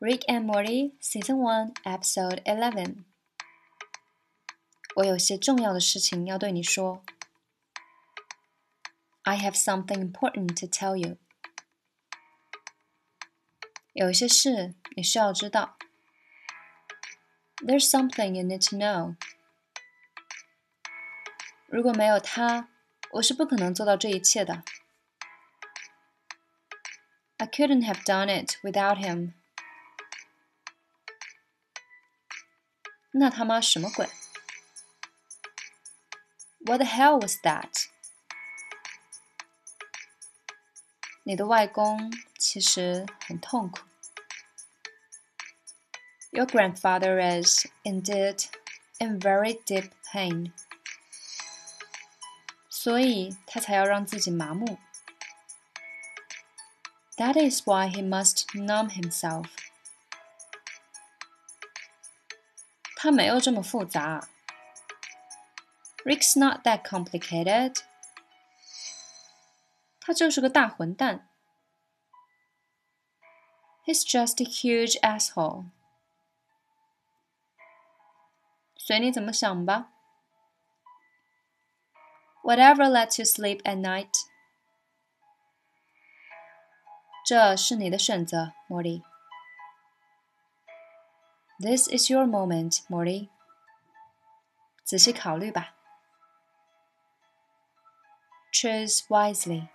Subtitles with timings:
[0.00, 3.04] Rick and Morty Season One Episode Eleven。
[4.96, 7.02] 我有些重要的事情要对你说。
[9.22, 11.18] I have something important to tell you。
[13.92, 15.76] 有一些事你需要知道。
[17.56, 19.16] There's something you need to know。
[21.66, 22.70] 如果没有他，
[23.12, 24.64] 我是不可能做到这一切的。
[27.36, 29.34] I couldn't have done it without him.
[33.14, 34.08] 那他妈什么鬼？
[36.60, 37.86] What the hell was that？
[41.24, 43.80] 你的外公其实很痛苦。
[46.30, 48.46] Your grandfather is indeed
[48.98, 50.52] in very deep pain.
[52.68, 54.78] 所以他才要让自己麻木。
[57.20, 59.46] that is why he must numb himself.
[63.04, 64.28] 他没有这么复杂。
[66.04, 67.76] Rick's not that complicated.
[70.00, 71.28] 他就是个大混蛋。
[73.84, 75.66] He's just a huge asshole.
[78.76, 79.92] 随你怎么想吧。
[82.42, 84.10] Whatever lets you sleep at night.
[87.26, 89.02] 这是你的选择，莫莉。
[91.64, 93.28] This is your moment, Morty.
[94.84, 95.74] 仔细考虑吧。
[98.52, 99.68] Choose wisely.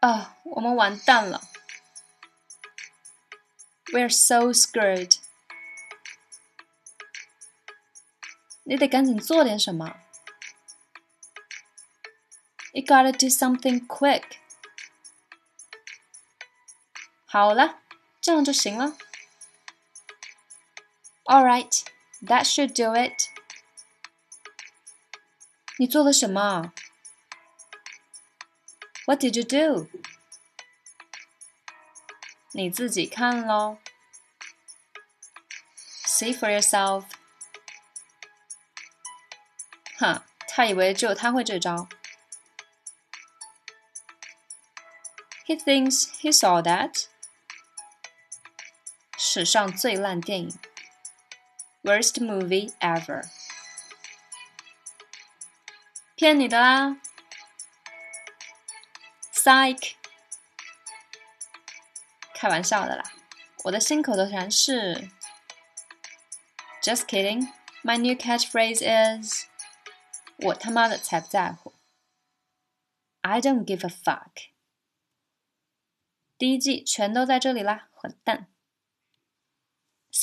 [0.00, 1.42] 啊，我们完蛋了。
[3.92, 5.18] We're so screwed.
[8.64, 9.96] 你得赶紧做点什么。
[12.72, 14.36] You gotta do something quick.
[17.24, 17.80] 好了，
[18.22, 18.96] 这样就行了。
[21.24, 21.84] All right,
[22.22, 23.28] that should do it.
[25.78, 26.72] 你做了什么？
[29.06, 29.88] What did you do?
[32.52, 33.78] 你自己看喽。
[36.06, 37.04] See for yourself.
[39.98, 41.88] 哼，他以为只有他会这招。
[45.46, 47.06] He thinks he saw that.
[49.32, 50.58] 史上最烂电影，
[51.82, 53.28] Worst movie ever。
[56.14, 57.00] 骗你的啦，
[59.32, 59.94] Psych。
[62.34, 63.04] 开玩笑的啦，
[63.64, 65.08] 我的新口头禅是，
[66.82, 69.46] Just kidding。My new catchphrase is，
[70.38, 71.74] 我他妈的才不在乎，
[73.20, 74.50] I don't give a fuck。
[76.36, 78.48] 第一季全都在这里啦，混蛋。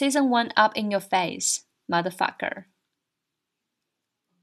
[0.00, 2.64] Season 1 up in your face, motherfucker.